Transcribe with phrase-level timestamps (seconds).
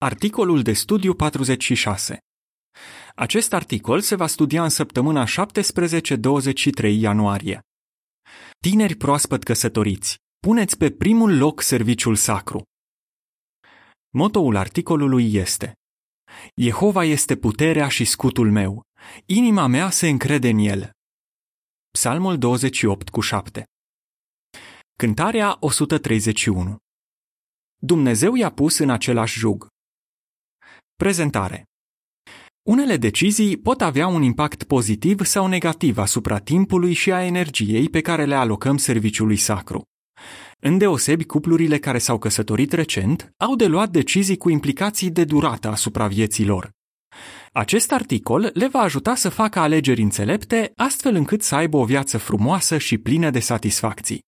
[0.00, 2.18] Articolul de studiu 46.
[3.14, 5.28] Acest articol se va studia în săptămâna 17-23
[6.82, 7.60] ianuarie.
[8.60, 12.62] Tineri proaspăt căsătoriți, puneți pe primul loc serviciul sacru.
[14.10, 15.72] Motoul articolului este
[16.54, 18.82] Jehova este puterea și scutul meu.
[19.26, 20.90] Inima mea se încrede în el.
[21.90, 23.64] Psalmul 28 cu 7.
[24.98, 26.76] Cântarea 131.
[27.80, 29.68] Dumnezeu i-a pus în același jug.
[31.04, 31.64] Prezentare
[32.62, 38.00] Unele decizii pot avea un impact pozitiv sau negativ asupra timpului și a energiei pe
[38.00, 39.82] care le alocăm serviciului sacru.
[40.60, 46.06] Îndeosebi, cuplurile care s-au căsătorit recent au de luat decizii cu implicații de durată asupra
[46.06, 46.70] vieții lor.
[47.52, 52.18] Acest articol le va ajuta să facă alegeri înțelepte, astfel încât să aibă o viață
[52.18, 54.22] frumoasă și plină de satisfacții.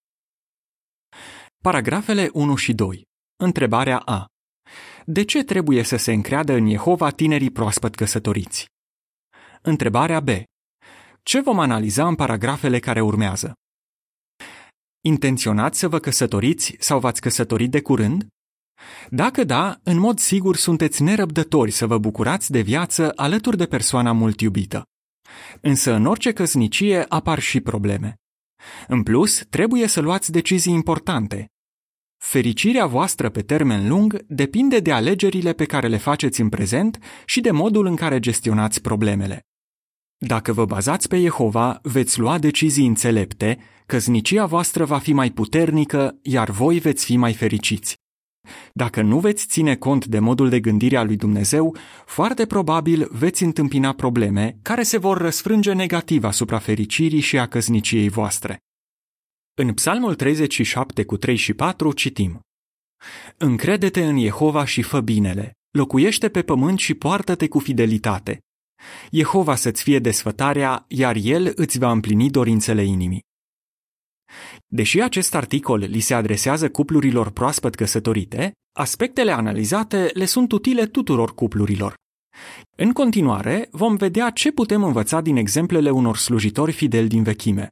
[1.62, 3.02] Paragrafele 1 și 2.
[3.36, 4.29] Întrebarea A.
[5.12, 8.66] De ce trebuie să se încreadă în Jehova tinerii proaspăt căsătoriți?
[9.62, 10.28] Întrebarea B.
[11.22, 13.52] Ce vom analiza în paragrafele care urmează?
[15.00, 18.26] Intenționați să vă căsătoriți sau v-ați căsătorit de curând?
[19.08, 24.12] Dacă da, în mod sigur sunteți nerăbdători să vă bucurați de viață alături de persoana
[24.12, 24.84] mult iubită.
[25.60, 28.14] Însă în orice căsnicie apar și probleme.
[28.88, 31.46] În plus, trebuie să luați decizii importante,
[32.22, 37.40] Fericirea voastră pe termen lung depinde de alegerile pe care le faceți în prezent și
[37.40, 39.40] de modul în care gestionați problemele.
[40.18, 46.18] Dacă vă bazați pe Jehova, veți lua decizii înțelepte, căznicia voastră va fi mai puternică,
[46.22, 47.94] iar voi veți fi mai fericiți.
[48.72, 51.76] Dacă nu veți ține cont de modul de gândire al lui Dumnezeu,
[52.06, 58.08] foarte probabil veți întâmpina probleme care se vor răsfrânge negativ asupra fericirii și a căzniciei
[58.08, 58.58] voastre.
[59.54, 62.40] În Psalmul 37 cu 3 și 4 citim
[63.36, 68.38] Încrede-te în Jehova și fă binele, locuiește pe pământ și poartă-te cu fidelitate.
[69.10, 73.24] Jehova să-ți fie desfătarea, iar El îți va împlini dorințele inimii.
[74.66, 81.34] Deși acest articol li se adresează cuplurilor proaspăt căsătorite, aspectele analizate le sunt utile tuturor
[81.34, 81.94] cuplurilor.
[82.76, 87.68] În continuare, vom vedea ce putem învăța din exemplele unor slujitori fideli din vechime.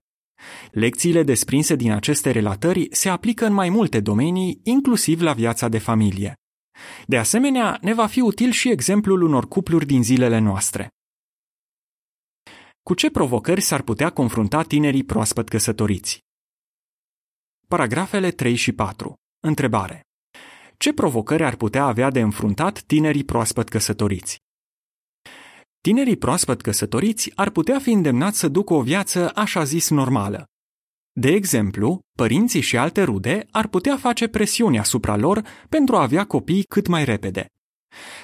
[0.70, 5.78] Lecțiile desprinse din aceste relatări se aplică în mai multe domenii, inclusiv la viața de
[5.78, 6.34] familie.
[7.06, 10.88] De asemenea, ne va fi util și exemplul unor cupluri din zilele noastre.
[12.82, 16.24] Cu ce provocări s-ar putea confrunta tinerii proaspăt căsătoriți?
[17.68, 19.14] Paragrafele 3 și 4.
[19.40, 20.00] Întrebare.
[20.76, 24.38] Ce provocări ar putea avea de înfruntat tinerii proaspăt căsătoriți?
[25.80, 30.44] Tinerii proaspăt căsătoriți ar putea fi îndemnați să ducă o viață așa zis normală.
[31.12, 36.24] De exemplu, părinții și alte rude ar putea face presiuni asupra lor pentru a avea
[36.24, 37.46] copii cât mai repede.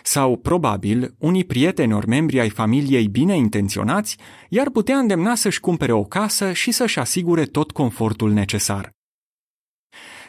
[0.02, 4.16] Sau, probabil, unii prieteni ori membri ai familiei bine intenționați
[4.48, 8.90] i-ar putea îndemna să-și cumpere o casă și să-și asigure tot confortul necesar.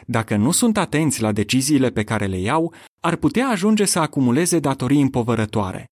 [0.06, 4.58] Dacă nu sunt atenți la deciziile pe care le iau, ar putea ajunge să acumuleze
[4.58, 5.86] datorii împovărătoare.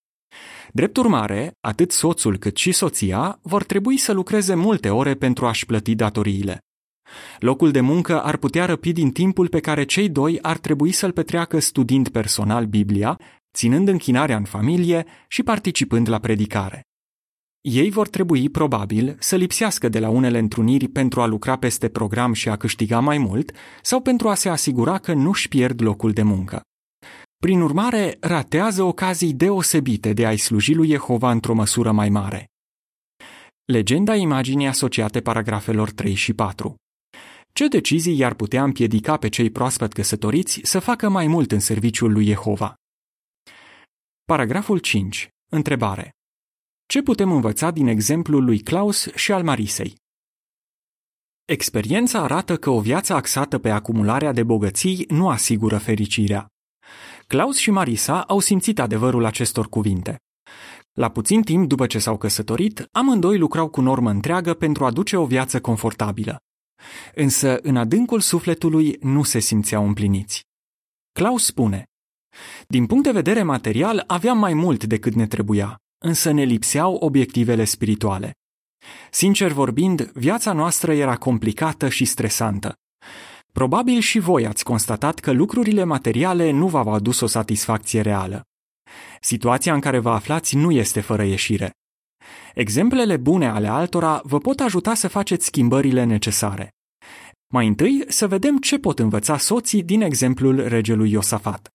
[0.72, 5.67] Drept urmare, atât soțul cât și soția vor trebui să lucreze multe ore pentru a-și
[5.67, 6.59] plăti datoriile.
[7.39, 11.12] Locul de muncă ar putea răpi din timpul pe care cei doi ar trebui să-l
[11.12, 13.19] petreacă studiind personal Biblia,
[13.55, 16.83] ținând închinarea în familie și participând la predicare.
[17.61, 22.33] Ei vor trebui, probabil, să lipsească de la unele întruniri pentru a lucra peste program
[22.33, 23.53] și a câștiga mai mult
[23.83, 26.62] sau pentru a se asigura că nu-și pierd locul de muncă.
[27.44, 32.50] Prin urmare, ratează ocazii deosebite de a-i sluji lui Jehova într-o măsură mai mare.
[33.65, 36.75] Legenda imaginii asociate paragrafelor 3 și 4.
[37.53, 42.12] Ce decizii i-ar putea împiedica pe cei proaspăt căsătoriți să facă mai mult în serviciul
[42.12, 42.75] lui Jehova?
[44.25, 45.28] Paragraful 5.
[45.50, 46.10] Întrebare.
[46.87, 49.94] Ce putem învăța din exemplul lui Klaus și al Marisei?
[51.44, 56.49] Experiența arată că o viață axată pe acumularea de bogății nu asigură fericirea.
[57.34, 60.21] Claus și Marisa au simțit adevărul acestor cuvinte.
[60.92, 65.16] La puțin timp după ce s-au căsătorit, amândoi lucrau cu normă întreagă pentru a duce
[65.16, 66.39] o viață confortabilă.
[67.15, 70.42] Însă, în adâncul sufletului, nu se simțeau împliniți.
[71.13, 71.84] Claus spune,
[72.69, 77.65] Din punct de vedere material, aveam mai mult decât ne trebuia, însă ne lipseau obiectivele
[77.65, 78.33] spirituale.
[79.10, 82.78] Sincer vorbind, viața noastră era complicată și stresantă.
[83.59, 88.42] Probabil și voi ați constatat că lucrurile materiale nu v-au adus o satisfacție reală.
[89.21, 91.71] Situația în care vă aflați nu este fără ieșire.
[92.54, 96.71] Exemplele bune ale altora vă pot ajuta să faceți schimbările necesare.
[97.53, 101.68] Mai întâi să vedem ce pot învăța soții din exemplul regelui Iosafat.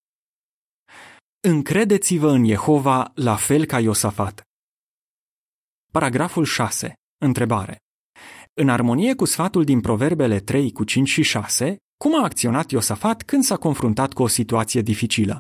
[1.40, 4.42] Încredeți-vă în Jehova la fel ca Iosafat.
[5.92, 6.94] Paragraful 6.
[7.18, 7.78] Întrebare.
[8.62, 13.24] În armonie cu sfatul din Proverbele 3 cu 5 și 6, cum a acționat Iosafat
[13.24, 15.40] când s-a confruntat cu o situație dificilă?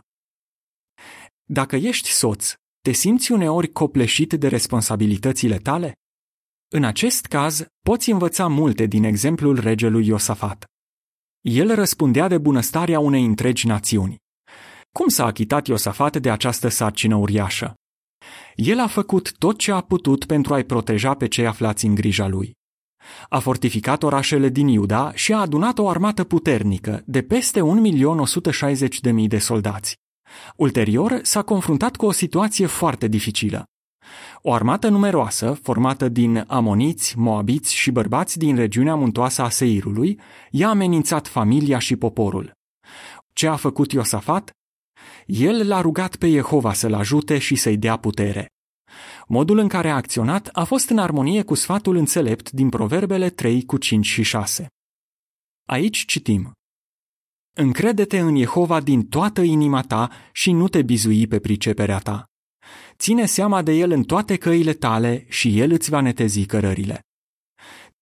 [1.44, 5.94] Dacă ești soț, te simți uneori copleșit de responsabilitățile tale?
[6.68, 10.65] În acest caz, poți învăța multe din exemplul regelui Iosafat.
[11.42, 14.18] El răspundea de bunăstarea unei întregi națiuni.
[14.92, 17.74] Cum s-a achitat Iosafat de această sarcină uriașă?
[18.56, 22.27] El a făcut tot ce a putut pentru a-i proteja pe cei aflați în grija
[22.27, 22.57] lui.
[23.30, 27.62] A fortificat orașele din Iuda și a adunat o armată puternică de peste
[29.12, 29.96] 1.160.000 de soldați.
[30.56, 33.63] Ulterior, s-a confruntat cu o situație foarte dificilă.
[34.42, 40.19] O armată numeroasă, formată din amoniți, moabiți și bărbați din regiunea muntoasă a Seirului,
[40.51, 42.51] i-a amenințat familia și poporul.
[43.34, 44.51] Ce a făcut Iosafat?
[45.25, 48.48] El l-a rugat pe Jehova să-l ajute și să-i dea putere.
[49.27, 53.65] Modul în care a acționat a fost în armonie cu sfatul înțelept din Proverbele 3
[53.65, 54.68] cu 5 și 6.
[55.65, 56.51] Aici citim.
[57.56, 62.25] Încrede-te în Jehova din toată inima ta și nu te bizui pe priceperea ta.
[62.97, 67.01] Ține seama de el în toate căile tale și el îți va netezi cărările.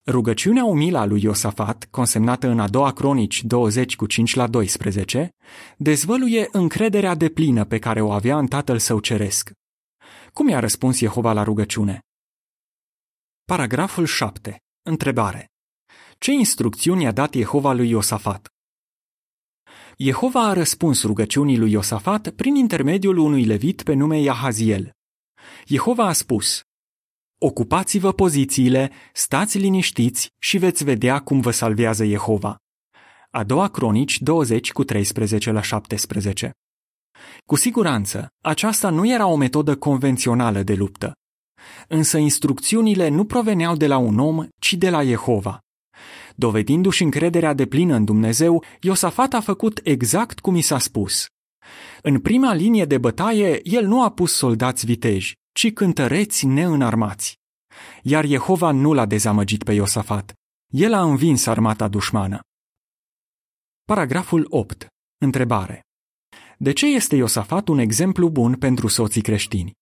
[0.06, 5.30] Rugăciunea umilă a lui Iosafat, consemnată în a doua cronici 20 cu 5 la 12,
[5.76, 9.50] dezvăluie încrederea deplină pe care o avea în tatăl său ceresc.
[10.38, 12.00] Cum i-a răspuns Jehova la rugăciune?
[13.44, 14.56] Paragraful 7.
[14.82, 15.46] Întrebare.
[16.18, 18.48] Ce instrucțiuni a dat Jehova lui Iosafat?
[19.96, 24.92] Jehova a răspuns rugăciunii lui Iosafat prin intermediul unui levit pe nume Iahaziel.
[25.66, 26.62] Jehova a spus,
[27.38, 32.56] Ocupați-vă pozițiile, stați liniștiți și veți vedea cum vă salvează Jehova.
[33.30, 36.52] A doua cronici 20 cu 13 la 17.
[37.46, 41.12] Cu siguranță, aceasta nu era o metodă convențională de luptă.
[41.88, 45.58] Însă instrucțiunile nu proveneau de la un om, ci de la Jehova.
[46.34, 51.26] Dovedindu-și încrederea de plină în Dumnezeu, Iosafat a făcut exact cum i s-a spus.
[52.02, 57.36] În prima linie de bătaie, el nu a pus soldați viteji, ci cântăreți neînarmați.
[58.02, 60.32] Iar Jehova nu l-a dezamăgit pe Iosafat.
[60.72, 62.40] El a învins armata dușmană.
[63.84, 64.86] Paragraful 8.
[65.18, 65.87] Întrebare.
[66.60, 69.72] De ce este Iosafat un exemplu bun pentru soții creștini?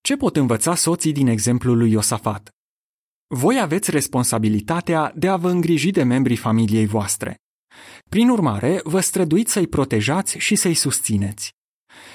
[0.00, 2.48] Ce pot învăța soții din exemplul lui Iosafat?
[3.26, 7.36] Voi aveți responsabilitatea de a vă îngriji de membrii familiei voastre.
[8.10, 11.52] Prin urmare, vă străduiți să-i protejați și să-i susțineți.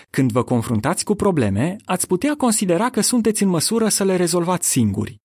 [0.10, 4.70] Când vă confruntați cu probleme, ați putea considera că sunteți în măsură să le rezolvați
[4.70, 5.18] singuri.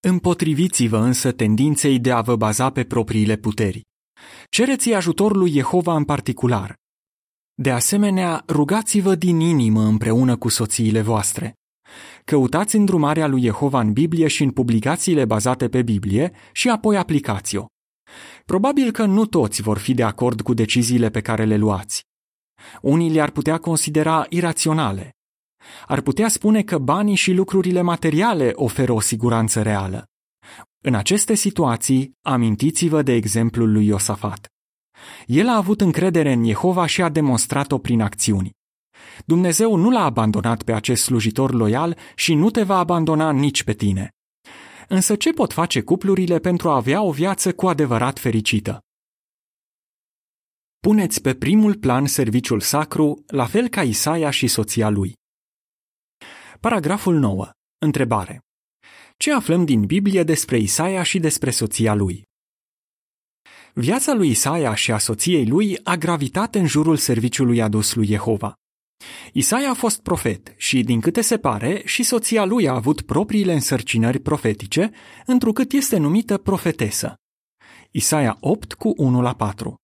[0.00, 3.82] Împotriviți-vă însă tendinței de a vă baza pe propriile puteri.
[4.50, 6.80] Cereți ajutorul lui Jehova în particular.
[7.62, 11.54] De asemenea, rugați-vă din inimă împreună cu soțiile voastre.
[12.24, 17.66] Căutați îndrumarea lui Jehova în Biblie și în publicațiile bazate pe Biblie și apoi aplicați-o.
[18.44, 22.02] Probabil că nu toți vor fi de acord cu deciziile pe care le luați.
[22.80, 25.10] Unii le-ar putea considera iraționale.
[25.86, 30.06] Ar putea spune că banii și lucrurile materiale oferă o siguranță reală.
[30.84, 34.51] În aceste situații, amintiți-vă de exemplul lui Iosafat.
[35.26, 38.50] El a avut încredere în Jehova și a demonstrat-o prin acțiuni.
[39.24, 43.72] Dumnezeu nu l-a abandonat pe acest slujitor loial și nu te va abandona nici pe
[43.72, 44.10] tine.
[44.88, 48.80] Însă ce pot face cuplurile pentru a avea o viață cu adevărat fericită?
[50.80, 55.14] Puneți pe primul plan serviciul sacru, la fel ca Isaia și soția lui.
[56.60, 57.50] Paragraful 9.
[57.78, 58.40] Întrebare.
[59.16, 62.24] Ce aflăm din Biblie despre Isaia și despre soția lui?
[63.74, 68.54] Viața lui Isaia și a soției lui a gravitat în jurul serviciului adus lui Jehova.
[69.32, 73.52] Isaia a fost profet și, din câte se pare, și soția lui a avut propriile
[73.52, 74.90] însărcinări profetice,
[75.26, 77.14] întrucât este numită profetesă.
[77.90, 79.74] Isaia 8 cu 1 la 4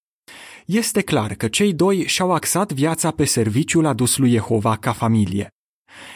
[0.67, 5.49] Este clar că cei doi și-au axat viața pe serviciul adus lui Jehova ca familie.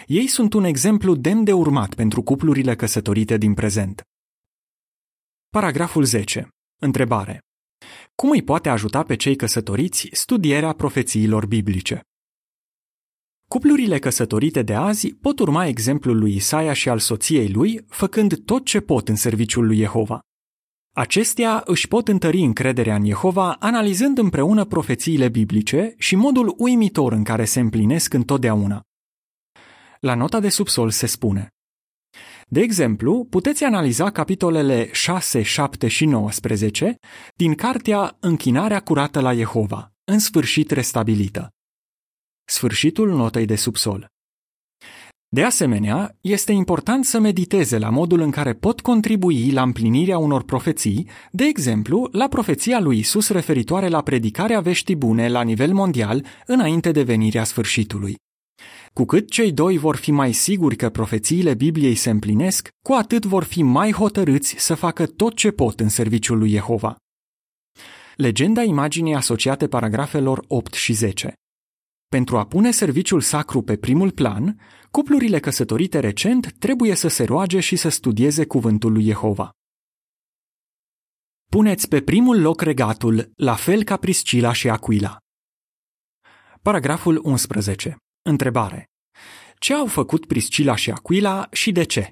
[0.06, 4.02] Ei sunt un exemplu demn de urmat pentru cuplurile căsătorite din prezent.
[5.48, 6.48] Paragraful 10.
[6.80, 7.40] Întrebare.
[8.14, 12.00] Cum îi poate ajuta pe cei căsătoriți studierea profețiilor biblice?
[13.48, 18.64] Cuplurile căsătorite de azi pot urma exemplul lui Isaia și al soției lui, făcând tot
[18.64, 20.20] ce pot în serviciul lui Jehova.
[20.94, 27.24] Acestea își pot întări încrederea în Jehova analizând împreună profețiile biblice și modul uimitor în
[27.24, 28.82] care se împlinesc întotdeauna.
[30.00, 31.48] La nota de subsol se spune
[32.52, 36.96] De exemplu, puteți analiza capitolele 6, 7 și 19
[37.36, 41.48] din cartea Închinarea curată la Jehova, în sfârșit restabilită.
[42.44, 44.06] Sfârșitul notei de subsol.
[45.28, 50.42] De asemenea, este important să mediteze la modul în care pot contribui la împlinirea unor
[50.42, 56.24] profeții, de exemplu, la profeția lui Isus referitoare la predicarea veștii bune la nivel mondial
[56.46, 58.16] înainte de venirea sfârșitului.
[58.92, 63.24] Cu cât cei doi vor fi mai siguri că profețiile Bibliei se împlinesc, cu atât
[63.24, 66.96] vor fi mai hotărâți să facă tot ce pot în serviciul lui Jehova.
[68.16, 71.34] Legenda imaginii asociate paragrafelor 8 și 10
[72.16, 77.60] pentru a pune serviciul sacru pe primul plan, cuplurile căsătorite recent trebuie să se roage
[77.60, 79.50] și să studieze cuvântul lui Jehova.
[81.50, 85.16] Puneți pe primul loc regatul, la fel ca Priscila și Aquila.
[86.62, 87.96] Paragraful 11.
[88.24, 88.90] Întrebare.
[89.58, 92.10] Ce au făcut Priscila și Aquila și de ce?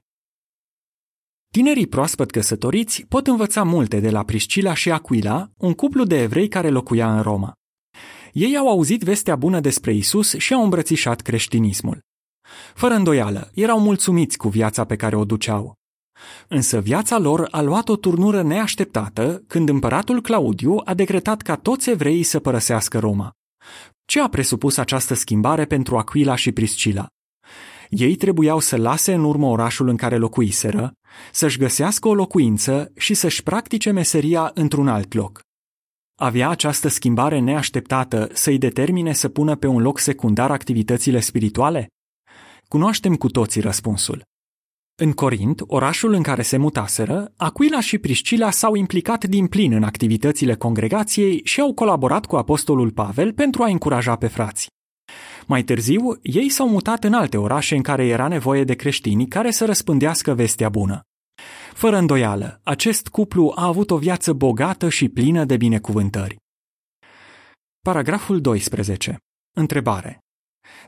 [1.53, 6.49] Tinerii proaspăt căsătoriți pot învăța multe de la Priscila și Aquila, un cuplu de evrei
[6.49, 7.53] care locuia în Roma.
[8.33, 12.01] Ei au auzit vestea bună despre Isus și au îmbrățișat creștinismul.
[12.75, 15.75] Fără îndoială, erau mulțumiți cu viața pe care o duceau.
[16.49, 21.91] Însă viața lor a luat o turnură neașteptată când împăratul Claudiu a decretat ca toți
[21.91, 23.35] evreii să părăsească Roma.
[24.11, 27.07] Ce a presupus această schimbare pentru Aquila și Priscila?
[27.89, 30.93] Ei trebuiau să lase în urmă orașul în care locuiseră,
[31.33, 35.41] să-și găsească o locuință și să-și practice meseria într-un alt loc.
[36.21, 41.87] Avea această schimbare neașteptată să-i determine să pună pe un loc secundar activitățile spirituale?
[42.69, 44.23] Cunoaștem cu toții răspunsul.
[45.03, 49.83] În Corint, orașul în care se mutaseră, Aquila și Priscila s-au implicat din plin în
[49.83, 54.67] activitățile congregației și au colaborat cu apostolul Pavel pentru a încuraja pe frați.
[55.47, 59.51] Mai târziu, ei s-au mutat în alte orașe în care era nevoie de creștini care
[59.51, 61.01] să răspândească vestea bună.
[61.73, 66.37] Fără îndoială, acest cuplu a avut o viață bogată și plină de binecuvântări.
[67.81, 69.17] Paragraful 12.
[69.57, 70.19] Întrebare.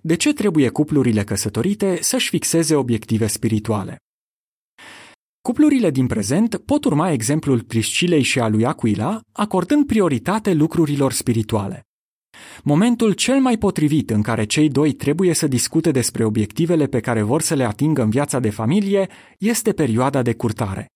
[0.02, 3.96] De ce trebuie cuplurile căsătorite să-și fixeze obiective spirituale?
[5.42, 11.82] Cuplurile din prezent pot urma exemplul Priscilei și a lui Aquila, acordând prioritate lucrurilor spirituale.
[12.62, 17.22] Momentul cel mai potrivit în care cei doi trebuie să discute despre obiectivele pe care
[17.22, 19.08] vor să le atingă în viața de familie
[19.38, 20.86] este perioada de curtare.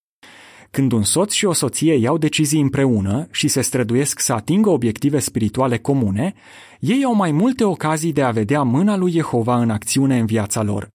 [0.77, 5.19] Când un soț și o soție iau decizii împreună și se străduiesc să atingă obiective
[5.19, 6.35] spirituale comune,
[6.81, 10.63] ei au mai multe ocazii de a vedea mâna lui Jehova în acțiune în viața
[10.63, 10.89] lor.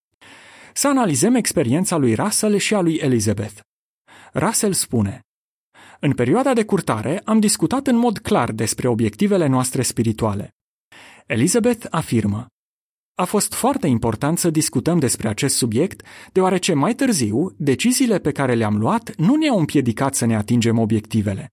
[0.73, 3.59] Să analizăm experiența lui Russell și a lui Elizabeth.
[4.33, 5.19] Russell spune,
[5.99, 10.49] în perioada de curtare am discutat în mod clar despre obiectivele noastre spirituale.
[11.25, 12.45] Elizabeth afirmă,
[13.21, 18.53] a fost foarte important să discutăm despre acest subiect, deoarece mai târziu, deciziile pe care
[18.53, 21.49] le-am luat nu ne-au împiedicat să ne atingem obiectivele.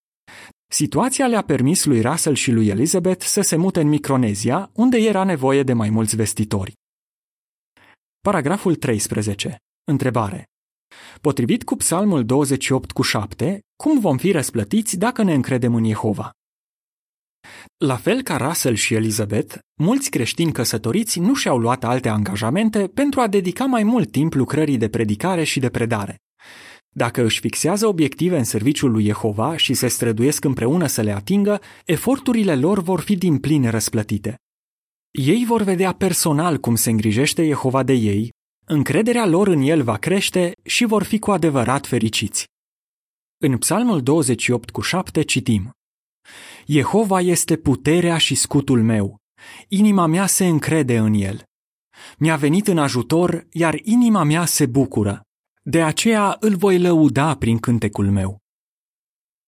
[0.70, 5.24] Situația le-a permis lui Russell și lui Elizabeth să se mute în Micronezia, unde era
[5.24, 6.72] nevoie de mai mulți vestitori.
[8.20, 9.56] Paragraful 13.
[9.84, 10.44] Întrebare.
[11.20, 16.30] Potrivit cu Psalmul 28 cu 7, cum vom fi răsplătiți dacă ne încredem în Jehova?
[17.76, 23.20] La fel ca Russell și Elizabeth, mulți creștini căsătoriți nu și-au luat alte angajamente pentru
[23.20, 26.16] a dedica mai mult timp lucrării de predicare și de predare.
[26.88, 31.60] Dacă își fixează obiective în serviciul lui Jehova și se străduiesc împreună să le atingă,
[31.84, 34.36] eforturile lor vor fi din plin răsplătite.
[35.10, 38.32] Ei vor vedea personal cum se îngrijește Jehova de ei,
[38.66, 42.46] încrederea lor în el va crește și vor fi cu adevărat fericiți.
[43.38, 45.77] În Psalmul 28 cu 7 citim
[46.66, 49.16] Jehova este puterea și scutul meu.
[49.68, 51.42] Inima mea se încrede în el.
[52.18, 55.22] Mi-a venit în ajutor, iar inima mea se bucură.
[55.62, 58.38] De aceea îl voi lăuda prin cântecul meu.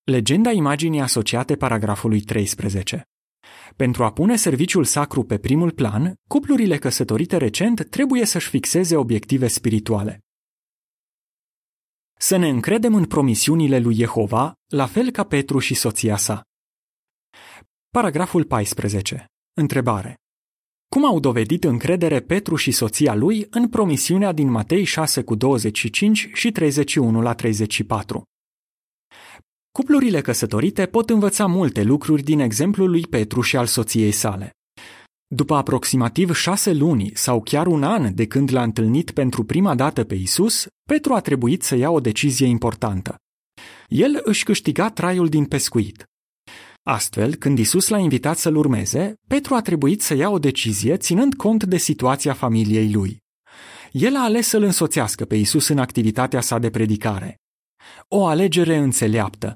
[0.04, 3.02] Legenda imaginii asociate paragrafului 13.
[3.76, 9.48] Pentru a pune serviciul sacru pe primul plan, cuplurile căsătorite recent trebuie să-și fixeze obiective
[9.48, 10.20] spirituale.
[12.18, 16.42] Să ne încredem în promisiunile lui Jehova, la fel ca Petru și soția sa.
[17.92, 19.24] Paragraful 14.
[19.52, 20.14] Întrebare.
[20.88, 26.30] Cum au dovedit încredere Petru și soția lui în promisiunea din Matei 6 cu 25
[26.32, 28.22] și 31 la 34?
[29.72, 34.50] Cuplurile căsătorite pot învăța multe lucruri din exemplul lui Petru și al soției sale.
[35.26, 40.04] După aproximativ șase luni sau chiar un an de când l-a întâlnit pentru prima dată
[40.04, 43.16] pe Isus, Petru a trebuit să ia o decizie importantă.
[43.88, 46.09] El își câștiga traiul din pescuit.
[46.82, 51.34] Astfel, când Isus l-a invitat să-l urmeze, Petru a trebuit să ia o decizie ținând
[51.34, 53.18] cont de situația familiei lui.
[53.92, 57.36] El a ales să-l însoțească pe Isus în activitatea sa de predicare.
[58.08, 59.54] O alegere înțeleaptă.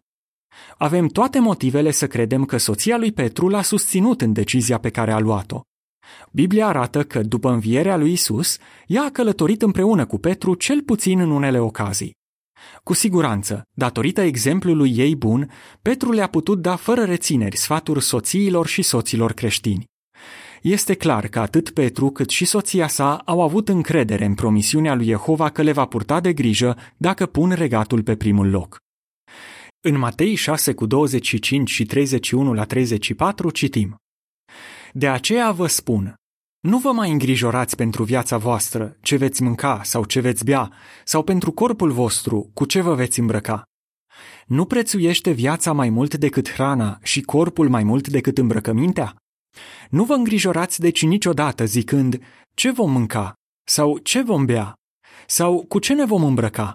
[0.76, 5.12] Avem toate motivele să credem că soția lui Petru l-a susținut în decizia pe care
[5.12, 5.61] a luat-o.
[6.33, 11.21] Biblia arată că, după învierea lui Isus, ea a călătorit împreună cu Petru cel puțin
[11.21, 12.12] în unele ocazii.
[12.83, 15.50] Cu siguranță, datorită exemplului ei bun,
[15.83, 19.85] Petru le-a putut da fără rețineri sfaturi soțiilor și soților creștini.
[20.62, 25.06] Este clar că atât Petru cât și soția sa au avut încredere în promisiunea lui
[25.06, 28.78] Jehova că le va purta de grijă dacă pun regatul pe primul loc.
[29.80, 33.97] În Matei 6 cu 25 și 31 la 34 citim
[34.92, 36.14] De aceea vă spun,
[36.64, 40.73] nu vă mai îngrijorați pentru viața voastră, ce veți mânca sau ce veți bea,
[41.04, 43.62] sau pentru corpul vostru, cu ce vă veți îmbrăca.
[44.47, 49.16] Nu prețuiește viața mai mult decât hrana și corpul mai mult decât îmbrăcămintea?
[49.90, 52.21] Nu vă îngrijorați deci niciodată zicând
[52.54, 53.35] ce vom mânca
[53.66, 54.75] sau ce vom bea
[55.26, 56.75] sau cu ce ne vom îmbrăca,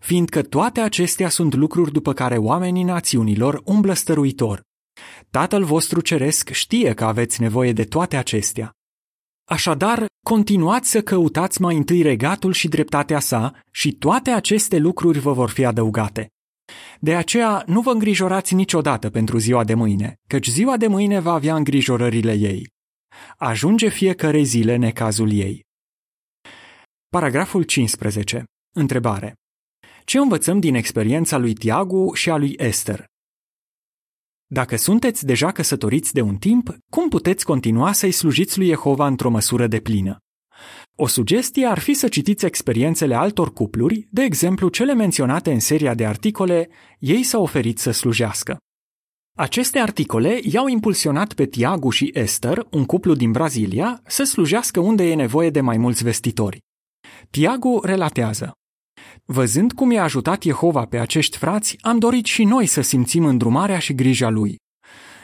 [0.00, 4.62] fiindcă toate acestea sunt lucruri după care oamenii națiunilor umblă stăruitor.
[5.30, 8.74] Tatăl vostru ceresc știe că aveți nevoie de toate acestea.
[9.44, 15.32] Așadar, continuați să căutați mai întâi regatul și dreptatea sa și toate aceste lucruri vă
[15.32, 16.28] vor fi adăugate.
[17.00, 21.32] De aceea nu vă îngrijorați niciodată pentru ziua de mâine, căci ziua de mâine va
[21.32, 22.68] avea îngrijorările ei.
[23.36, 25.64] Ajunge fiecare zile necazul ei.
[27.08, 28.44] Paragraful 15.
[28.74, 29.34] Întrebare.
[30.04, 33.04] Ce învățăm din experiența lui Tiagu și a lui Esther?
[34.46, 39.30] Dacă sunteți deja căsătoriți de un timp, cum puteți continua să-i slujiți lui Jehova într-o
[39.30, 40.18] măsură de plină?
[40.96, 45.94] O sugestie ar fi să citiți experiențele altor cupluri, de exemplu cele menționate în seria
[45.94, 48.56] de articole Ei s-au oferit să slujească.
[49.36, 55.04] Aceste articole i-au impulsionat pe Tiagu și Esther, un cuplu din Brazilia, să slujească unde
[55.04, 56.58] e nevoie de mai mulți vestitori.
[57.30, 58.52] Tiagu relatează
[59.26, 63.78] Văzând cum i-a ajutat Jehova pe acești frați, am dorit și noi să simțim îndrumarea
[63.78, 64.56] și grija lui.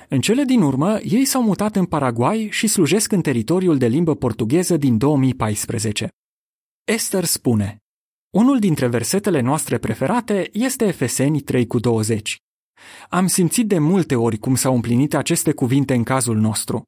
[0.08, 4.14] În cele din urmă, ei s-au mutat în Paraguay și slujesc în teritoriul de limbă
[4.14, 6.08] portugheză din 2014.
[6.84, 7.78] Esther spune,
[8.30, 12.36] unul dintre versetele noastre preferate este Efeseni 3 cu 20.
[13.08, 16.82] Am simțit de multe ori cum s-au împlinit aceste cuvinte în cazul nostru.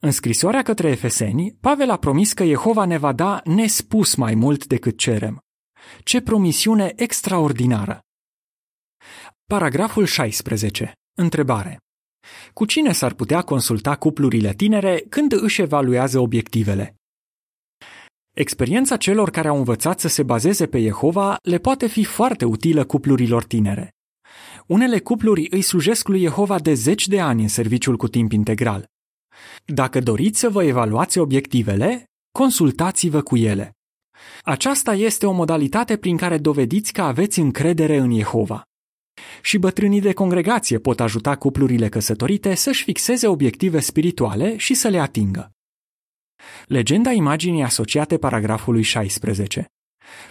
[0.00, 4.66] În scrisoarea către Efeseni, Pavel a promis că Jehova ne va da nespus mai mult
[4.66, 5.42] decât cerem.
[6.02, 8.00] Ce promisiune extraordinară!
[9.44, 10.92] Paragraful 16.
[11.14, 11.78] Întrebare.
[12.52, 16.94] Cu cine s-ar putea consulta cuplurile tinere când își evaluează obiectivele?
[18.34, 22.84] Experiența celor care au învățat să se bazeze pe Jehova le poate fi foarte utilă
[22.84, 23.90] cuplurilor tinere.
[24.66, 28.84] Unele cupluri îi slujesc lui Jehova de zeci de ani în serviciul cu timp integral.
[29.64, 32.04] Dacă doriți să vă evaluați obiectivele,
[32.38, 33.77] consultați-vă cu ele.
[34.42, 38.62] Aceasta este o modalitate prin care dovediți că aveți încredere în Jehova.
[39.42, 44.98] Și bătrânii de congregație pot ajuta cuplurile căsătorite să-și fixeze obiective spirituale și să le
[44.98, 45.50] atingă.
[46.66, 49.66] Legenda imaginii asociate paragrafului 16.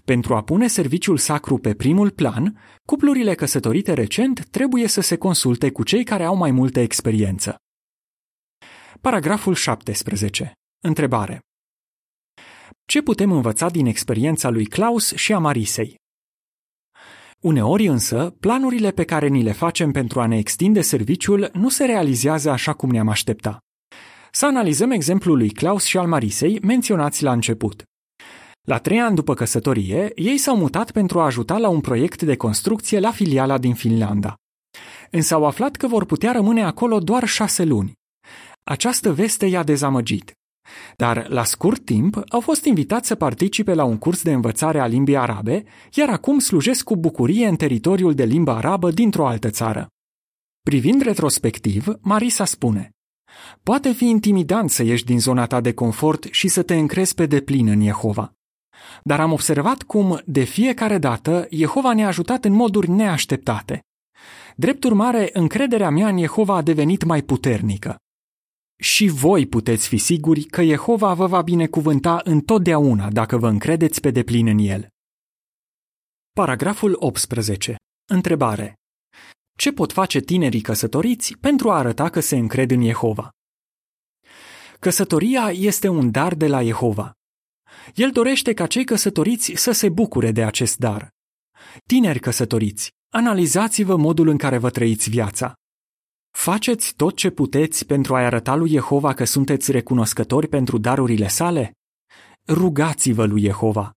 [0.05, 5.71] Pentru a pune serviciul sacru pe primul plan, cuplurile căsătorite recent trebuie să se consulte
[5.71, 7.55] cu cei care au mai multă experiență.
[9.01, 10.51] Paragraful 17.
[10.83, 11.46] Întrebare.
[12.91, 15.95] Ce putem învăța din experiența lui Klaus și a Marisei?
[17.39, 21.85] Uneori însă, planurile pe care ni le facem pentru a ne extinde serviciul nu se
[21.85, 23.57] realizează așa cum ne-am aștepta.
[24.31, 27.83] Să analizăm exemplul lui Klaus și al Marisei menționați la început.
[28.61, 32.35] La trei ani după căsătorie, ei s-au mutat pentru a ajuta la un proiect de
[32.35, 34.35] construcție la filiala din Finlanda.
[35.11, 37.93] Însă au aflat că vor putea rămâne acolo doar șase luni.
[38.63, 40.36] Această veste i-a dezamăgit.
[40.95, 44.85] Dar, la scurt timp, au fost invitați să participe la un curs de învățare a
[44.85, 49.87] limbii arabe, iar acum slujesc cu bucurie în teritoriul de limba arabă dintr-o altă țară.
[50.61, 52.91] Privind retrospectiv, Marisa spune
[53.63, 57.25] Poate fi intimidant să ieși din zona ta de confort și să te încrezi pe
[57.25, 58.33] deplin în Jehova.
[59.03, 63.81] Dar am observat cum, de fiecare dată, Jehova ne-a ajutat în moduri neașteptate.
[64.55, 67.95] Drept urmare, încrederea mea în Jehova a devenit mai puternică.
[68.79, 74.11] Și voi puteți fi siguri că Jehova vă va binecuvânta întotdeauna dacă vă încredeți pe
[74.11, 74.87] deplin în El.
[76.31, 77.75] Paragraful 18.
[78.09, 78.73] Întrebare.
[79.57, 83.29] Ce pot face tinerii căsătoriți pentru a arăta că se încred în Jehova?
[84.79, 87.11] Căsătoria este un dar de la Jehova.
[87.95, 91.09] El dorește ca cei căsătoriți să se bucure de acest dar.
[91.85, 95.53] Tineri căsătoriți, analizați-vă modul în care vă trăiți viața.
[96.39, 101.71] Faceți tot ce puteți pentru a arăta lui Jehova că sunteți recunoscători pentru darurile sale?
[102.47, 103.91] Rugați-vă lui Jehova.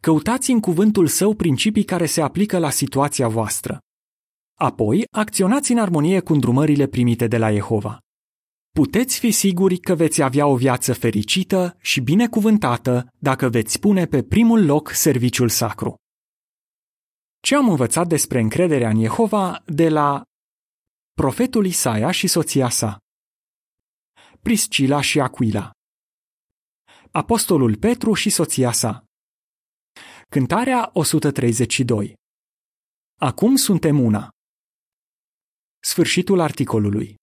[0.00, 3.78] Căutați în cuvântul său principii care se aplică la situația voastră.
[4.58, 7.98] Apoi, acționați în armonie cu îndrumările primite de la Jehova.
[8.72, 14.22] puteți fi siguri că veți avea o viață fericită și binecuvântată dacă veți pune pe
[14.22, 15.94] primul loc serviciul sacru.
[17.40, 20.22] Ce am învățat despre încrederea în Jehova de la
[21.22, 22.98] profetul Isaia și soția sa,
[24.40, 25.70] Priscila și Aquila,
[27.10, 29.04] Apostolul Petru și soția sa.
[30.28, 32.14] Cântarea 132
[33.20, 34.30] Acum suntem una.
[35.80, 37.14] Sfârșitul articolului.